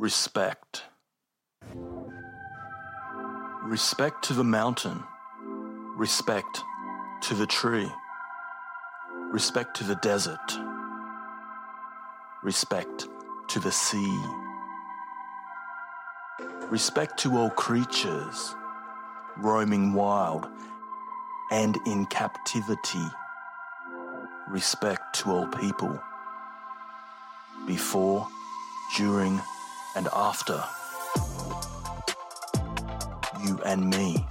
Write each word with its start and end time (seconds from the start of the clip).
Respect. 0.00 0.84
Respect 3.62 4.24
to 4.24 4.32
the 4.32 4.42
mountain. 4.42 5.02
Respect 5.94 6.62
to 7.24 7.34
the 7.34 7.46
tree. 7.46 7.86
Respect 9.30 9.76
to 9.76 9.84
the 9.84 9.96
desert. 9.96 10.38
Respect 12.42 13.08
to 13.50 13.60
the 13.60 13.70
sea. 13.70 14.18
Respect 16.70 17.18
to 17.18 17.36
all 17.36 17.50
creatures 17.50 18.54
roaming 19.36 19.92
wild 19.92 20.48
and 21.50 21.76
in 21.86 22.06
captivity. 22.06 23.06
Respect 24.48 25.14
to 25.16 25.30
all 25.30 25.46
people 25.48 26.00
before, 27.66 28.26
during, 28.96 29.38
and 29.96 30.08
after. 30.12 30.62
You 33.44 33.58
and 33.64 33.88
me. 33.90 34.26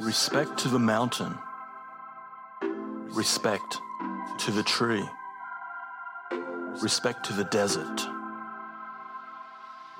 Respect 0.00 0.56
to 0.60 0.68
the 0.68 0.78
mountain. 0.78 1.36
Respect 2.62 3.78
to 4.38 4.50
the 4.50 4.62
tree. 4.62 5.04
Respect 6.80 7.26
to 7.26 7.34
the 7.34 7.44
desert. 7.44 8.00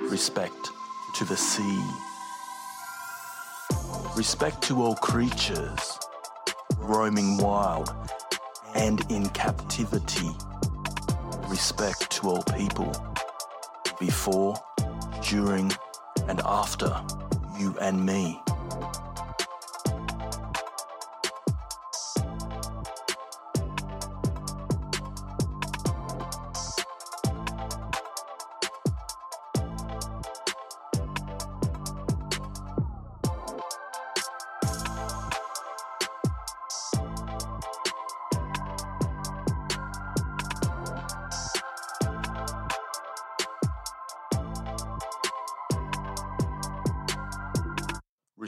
Respect 0.01 0.71
to 1.17 1.25
the 1.27 1.37
sea. 1.37 1.85
Respect 4.17 4.63
to 4.63 4.83
all 4.83 4.95
creatures 4.97 5.99
roaming 6.79 7.37
wild 7.37 7.95
and 8.75 9.05
in 9.11 9.29
captivity. 9.29 10.31
Respect 11.49 12.11
to 12.13 12.31
all 12.31 12.43
people 12.57 12.91
before, 13.99 14.57
during, 15.29 15.71
and 16.27 16.41
after 16.47 16.91
you 17.59 17.77
and 17.83 18.05
me. 18.07 18.41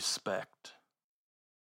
Respect. 0.02 0.61